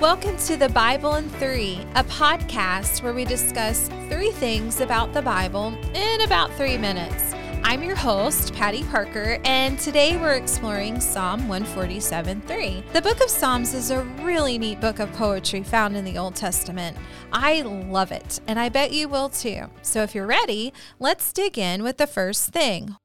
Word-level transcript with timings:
Welcome 0.00 0.38
to 0.46 0.56
the 0.56 0.70
Bible 0.70 1.16
in 1.16 1.28
Three, 1.28 1.78
a 1.94 2.02
podcast 2.04 3.02
where 3.02 3.12
we 3.12 3.26
discuss 3.26 3.90
three 4.08 4.30
things 4.30 4.80
about 4.80 5.12
the 5.12 5.20
Bible 5.20 5.76
in 5.94 6.22
about 6.22 6.50
three 6.54 6.78
minutes. 6.78 7.34
I'm 7.62 7.82
your 7.82 7.96
host, 7.96 8.54
Patty 8.54 8.82
Parker, 8.84 9.38
and 9.44 9.78
today 9.78 10.16
we're 10.16 10.36
exploring 10.36 11.00
Psalm 11.00 11.48
147 11.48 12.40
3. 12.40 12.84
The 12.94 13.02
book 13.02 13.20
of 13.20 13.28
Psalms 13.28 13.74
is 13.74 13.90
a 13.90 14.02
really 14.22 14.56
neat 14.56 14.80
book 14.80 15.00
of 15.00 15.12
poetry 15.12 15.62
found 15.62 15.94
in 15.94 16.06
the 16.06 16.16
Old 16.16 16.34
Testament. 16.34 16.96
I 17.30 17.60
love 17.60 18.10
it, 18.10 18.40
and 18.46 18.58
I 18.58 18.70
bet 18.70 18.94
you 18.94 19.06
will 19.06 19.28
too. 19.28 19.64
So 19.82 20.02
if 20.02 20.14
you're 20.14 20.26
ready, 20.26 20.72
let's 20.98 21.30
dig 21.30 21.58
in 21.58 21.82
with 21.82 21.98
the 21.98 22.06
first 22.06 22.54
thing 22.54 22.96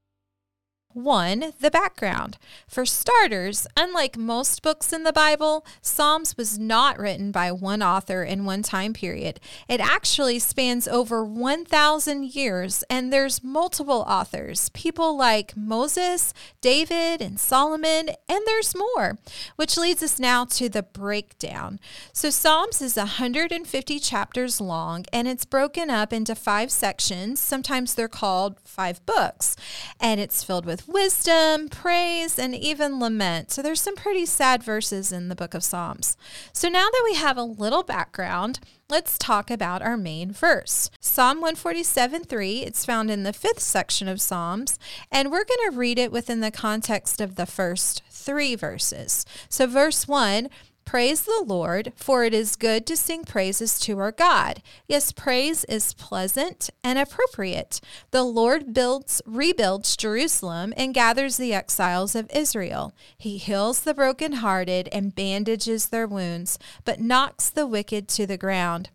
one, 0.95 1.53
the 1.59 1.69
background. 1.69 2.37
For 2.67 2.85
starters, 2.85 3.67
unlike 3.75 4.17
most 4.17 4.61
books 4.61 4.93
in 4.93 5.03
the 5.03 5.11
Bible, 5.11 5.65
Psalms 5.81 6.37
was 6.37 6.57
not 6.57 6.97
written 6.97 7.31
by 7.31 7.51
one 7.51 7.83
author 7.83 8.23
in 8.23 8.45
one 8.45 8.63
time 8.63 8.93
period. 8.93 9.41
It 9.67 9.81
actually 9.81 10.39
spans 10.39 10.87
over 10.87 11.23
1,000 11.23 12.33
years, 12.33 12.83
and 12.89 13.11
there's 13.11 13.43
multiple 13.43 14.05
authors, 14.07 14.69
people 14.69 15.17
like 15.17 15.57
Moses, 15.57 16.33
David, 16.61 17.21
and 17.21 17.37
Solomon, 17.39 18.09
and 18.29 18.41
there's 18.45 18.73
more, 18.73 19.17
which 19.57 19.77
leads 19.77 20.01
us 20.01 20.17
now 20.17 20.45
to 20.45 20.69
the 20.69 20.83
breakdown. 20.83 21.79
So, 22.13 22.29
Psalms 22.29 22.81
is 22.81 22.95
150 22.95 23.99
chapters 23.99 24.61
long, 24.61 25.05
and 25.11 25.27
it's 25.27 25.43
broken 25.43 25.89
up 25.89 26.13
into 26.13 26.35
five 26.35 26.71
sections. 26.71 27.41
Sometimes 27.41 27.95
they're 27.95 28.07
called 28.07 28.61
five 28.63 29.05
books, 29.05 29.57
and 29.99 30.21
it's 30.21 30.41
filled 30.41 30.65
with 30.65 30.84
wisdom, 30.87 31.69
praise, 31.69 32.37
and 32.37 32.55
even 32.55 32.99
lament. 32.99 33.51
So 33.51 33.61
there's 33.61 33.81
some 33.81 33.95
pretty 33.95 34.25
sad 34.25 34.63
verses 34.63 35.11
in 35.11 35.29
the 35.29 35.35
book 35.35 35.53
of 35.53 35.63
Psalms. 35.63 36.17
So 36.53 36.69
now 36.69 36.87
that 36.91 37.01
we 37.03 37.15
have 37.15 37.37
a 37.37 37.43
little 37.43 37.83
background, 37.83 38.59
let's 38.89 39.17
talk 39.17 39.49
about 39.49 39.81
our 39.81 39.97
main 39.97 40.31
verse. 40.31 40.89
Psalm 40.99 41.37
147 41.37 42.23
3, 42.23 42.59
it's 42.59 42.85
found 42.85 43.09
in 43.09 43.23
the 43.23 43.33
fifth 43.33 43.61
section 43.61 44.07
of 44.07 44.21
Psalms, 44.21 44.79
and 45.11 45.31
we're 45.31 45.45
going 45.45 45.71
to 45.71 45.77
read 45.77 45.99
it 45.99 46.11
within 46.11 46.41
the 46.41 46.51
context 46.51 47.21
of 47.21 47.35
the 47.35 47.45
first 47.45 48.03
three 48.09 48.55
verses. 48.55 49.25
So, 49.49 49.67
verse 49.67 50.07
1 50.07 50.49
Praise 50.85 51.23
the 51.23 51.43
Lord, 51.45 51.93
for 51.95 52.23
it 52.23 52.33
is 52.33 52.55
good 52.55 52.85
to 52.85 52.95
sing 52.95 53.25
praises 53.25 53.79
to 53.79 53.97
our 53.97 54.11
God. 54.11 54.61
Yes, 54.87 55.11
praise 55.11 55.63
is 55.65 55.95
pleasant 55.95 56.69
and 56.83 56.99
appropriate. 56.99 57.81
The 58.11 58.23
Lord 58.23 58.71
builds, 58.71 59.19
rebuilds 59.25 59.97
Jerusalem 59.97 60.73
and 60.77 60.93
gathers 60.93 61.37
the 61.37 61.53
exiles 61.53 62.13
of 62.13 62.29
Israel. 62.31 62.93
He 63.17 63.37
heals 63.37 63.81
the 63.81 63.95
brokenhearted 63.95 64.87
and 64.91 65.15
bandages 65.15 65.87
their 65.87 66.07
wounds, 66.07 66.59
but 66.85 67.01
knocks 67.01 67.49
the 67.49 67.65
wicked 67.65 68.07
to 68.09 68.27
the 68.27 68.37
ground. 68.37 68.89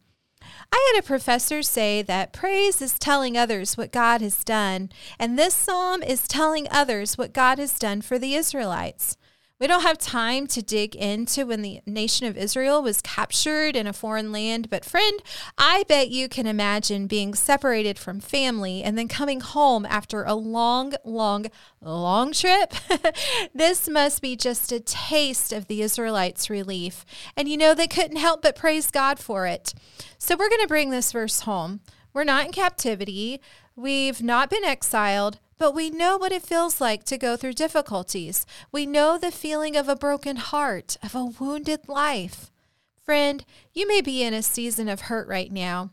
I 0.72 0.92
had 0.94 1.02
a 1.02 1.06
professor 1.06 1.62
say 1.62 2.02
that 2.02 2.32
praise 2.32 2.80
is 2.80 2.98
telling 2.98 3.36
others 3.36 3.76
what 3.76 3.92
God 3.92 4.20
has 4.20 4.44
done, 4.44 4.90
and 5.18 5.36
this 5.36 5.54
psalm 5.54 6.02
is 6.04 6.28
telling 6.28 6.68
others 6.70 7.18
what 7.18 7.32
God 7.32 7.58
has 7.58 7.78
done 7.78 8.00
for 8.00 8.18
the 8.18 8.36
Israelites. 8.36 9.16
We 9.60 9.66
don't 9.66 9.82
have 9.82 9.98
time 9.98 10.46
to 10.48 10.62
dig 10.62 10.96
into 10.96 11.44
when 11.44 11.60
the 11.60 11.82
nation 11.84 12.26
of 12.26 12.38
Israel 12.38 12.82
was 12.82 13.02
captured 13.02 13.76
in 13.76 13.86
a 13.86 13.92
foreign 13.92 14.32
land, 14.32 14.70
but 14.70 14.86
friend, 14.86 15.20
I 15.58 15.84
bet 15.86 16.08
you 16.08 16.30
can 16.30 16.46
imagine 16.46 17.06
being 17.06 17.34
separated 17.34 17.98
from 17.98 18.20
family 18.20 18.82
and 18.82 18.96
then 18.96 19.06
coming 19.06 19.40
home 19.40 19.84
after 19.84 20.24
a 20.24 20.32
long, 20.32 20.94
long, 21.04 21.44
long 21.82 22.32
trip. 22.32 22.72
this 23.54 23.86
must 23.86 24.22
be 24.22 24.34
just 24.34 24.72
a 24.72 24.80
taste 24.80 25.52
of 25.52 25.66
the 25.66 25.82
Israelites' 25.82 26.48
relief. 26.48 27.04
And 27.36 27.46
you 27.46 27.58
know, 27.58 27.74
they 27.74 27.86
couldn't 27.86 28.16
help 28.16 28.40
but 28.40 28.56
praise 28.56 28.90
God 28.90 29.18
for 29.18 29.46
it. 29.46 29.74
So 30.16 30.36
we're 30.36 30.48
going 30.48 30.62
to 30.62 30.68
bring 30.68 30.88
this 30.88 31.12
verse 31.12 31.40
home. 31.40 31.80
We're 32.14 32.24
not 32.24 32.46
in 32.46 32.52
captivity. 32.52 33.42
We've 33.76 34.22
not 34.22 34.48
been 34.48 34.64
exiled, 34.64 35.38
but 35.60 35.74
we 35.74 35.90
know 35.90 36.16
what 36.16 36.32
it 36.32 36.42
feels 36.42 36.80
like 36.80 37.04
to 37.04 37.18
go 37.18 37.36
through 37.36 37.52
difficulties. 37.52 38.46
We 38.72 38.86
know 38.86 39.18
the 39.18 39.30
feeling 39.30 39.76
of 39.76 39.90
a 39.90 39.94
broken 39.94 40.36
heart, 40.36 40.96
of 41.02 41.14
a 41.14 41.26
wounded 41.26 41.86
life. 41.86 42.50
Friend, 43.04 43.44
you 43.74 43.86
may 43.86 44.00
be 44.00 44.22
in 44.22 44.32
a 44.32 44.42
season 44.42 44.88
of 44.88 45.02
hurt 45.02 45.28
right 45.28 45.52
now. 45.52 45.90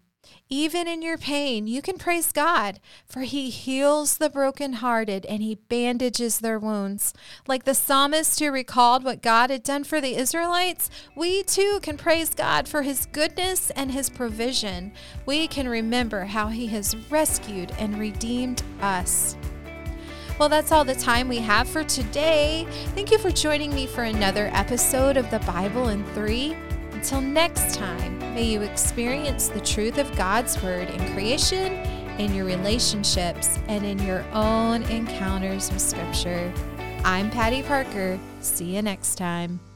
Even 0.50 0.88
in 0.88 1.02
your 1.02 1.18
pain, 1.18 1.68
you 1.68 1.82
can 1.82 1.98
praise 1.98 2.32
God, 2.32 2.80
for 3.06 3.22
He 3.22 3.50
heals 3.50 4.18
the 4.18 4.30
brokenhearted 4.30 5.26
and 5.26 5.44
He 5.44 5.56
bandages 5.56 6.40
their 6.40 6.60
wounds. 6.60 7.14
Like 7.46 7.66
the 7.66 7.76
psalmist 7.76 8.40
who 8.40 8.50
recalled 8.52 9.04
what 9.04 9.22
God 9.22 9.50
had 9.50 9.64
done 9.64 9.84
for 9.84 10.00
the 10.00 10.16
Israelites, 10.16 10.90
we 11.14 11.44
too 11.44 11.80
can 11.82 11.98
praise 11.98 12.30
God 12.30 12.70
for 12.70 12.84
His 12.84 13.06
goodness 13.08 13.70
and 13.72 13.92
His 13.92 14.10
provision. 14.10 14.94
We 15.26 15.46
can 15.50 15.68
remember 15.68 16.24
how 16.24 16.48
He 16.48 16.68
has 16.68 16.96
rescued 17.10 17.74
and 17.78 18.00
redeemed 18.00 18.64
us. 18.80 19.36
Well, 20.40 20.50
that's 20.50 20.72
all 20.72 20.84
the 20.84 20.94
time 20.94 21.28
we 21.28 21.40
have 21.40 21.68
for 21.68 21.84
today. 21.84 22.68
Thank 22.94 23.12
you 23.12 23.18
for 23.18 23.32
joining 23.32 23.74
me 23.74 23.88
for 23.88 24.04
another 24.04 24.52
episode 24.54 25.18
of 25.18 25.30
the 25.32 25.40
Bible 25.40 25.90
in 25.90 26.06
Three. 26.14 26.56
Until 26.92 27.22
next 27.22 27.74
time, 27.74 28.20
may 28.20 28.44
you 28.44 28.62
experience 28.62 29.48
the 29.48 29.62
truth 29.62 29.98
of 29.98 30.16
God's 30.16 30.62
Word 30.62 30.90
in 30.90 31.14
creation, 31.14 31.74
in 32.20 32.36
your 32.36 32.46
relationships, 32.46 33.58
and 33.68 33.84
in 33.84 33.98
your 34.00 34.24
own 34.32 34.84
encounters 34.84 35.72
with 35.72 35.82
Scripture. 35.82 36.54
I'm 37.04 37.32
Patty 37.32 37.64
Parker. 37.64 38.20
See 38.40 38.76
you 38.76 38.84
next 38.84 39.16
time. 39.16 39.67